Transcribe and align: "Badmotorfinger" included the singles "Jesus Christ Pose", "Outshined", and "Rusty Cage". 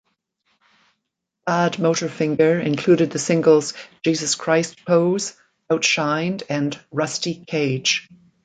"Badmotorfinger" 1.47 2.65
included 2.65 3.11
the 3.11 3.19
singles 3.19 3.75
"Jesus 4.03 4.33
Christ 4.33 4.83
Pose", 4.83 5.35
"Outshined", 5.69 6.41
and 6.49 6.79
"Rusty 6.89 7.35
Cage". 7.45 8.09